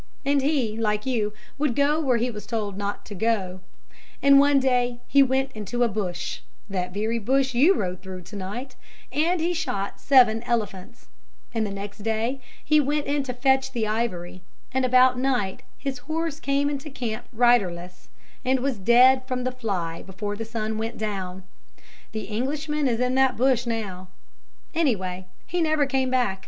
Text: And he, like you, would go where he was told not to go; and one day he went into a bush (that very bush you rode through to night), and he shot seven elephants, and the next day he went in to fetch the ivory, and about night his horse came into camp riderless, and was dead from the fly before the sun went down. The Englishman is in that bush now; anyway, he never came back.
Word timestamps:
And 0.25 0.41
he, 0.41 0.75
like 0.77 1.05
you, 1.05 1.31
would 1.59 1.75
go 1.75 1.99
where 1.99 2.17
he 2.17 2.31
was 2.31 2.47
told 2.47 2.75
not 2.75 3.05
to 3.05 3.13
go; 3.13 3.59
and 4.19 4.39
one 4.39 4.59
day 4.59 4.99
he 5.07 5.21
went 5.21 5.51
into 5.51 5.83
a 5.83 5.87
bush 5.87 6.39
(that 6.67 6.91
very 6.91 7.19
bush 7.19 7.53
you 7.53 7.75
rode 7.75 8.01
through 8.01 8.23
to 8.23 8.35
night), 8.35 8.75
and 9.11 9.39
he 9.39 9.53
shot 9.53 9.99
seven 10.01 10.41
elephants, 10.41 11.05
and 11.53 11.67
the 11.67 11.69
next 11.69 11.99
day 11.99 12.41
he 12.65 12.79
went 12.79 13.05
in 13.05 13.21
to 13.21 13.31
fetch 13.35 13.73
the 13.73 13.87
ivory, 13.87 14.41
and 14.73 14.85
about 14.85 15.19
night 15.19 15.61
his 15.77 15.99
horse 15.99 16.39
came 16.39 16.67
into 16.67 16.89
camp 16.89 17.25
riderless, 17.31 18.09
and 18.43 18.59
was 18.59 18.79
dead 18.79 19.27
from 19.27 19.43
the 19.43 19.51
fly 19.51 20.01
before 20.01 20.35
the 20.35 20.43
sun 20.45 20.79
went 20.79 20.97
down. 20.97 21.43
The 22.11 22.23
Englishman 22.23 22.87
is 22.87 22.99
in 22.99 23.13
that 23.13 23.37
bush 23.37 23.67
now; 23.67 24.07
anyway, 24.73 25.27
he 25.45 25.61
never 25.61 25.85
came 25.85 26.09
back. 26.09 26.39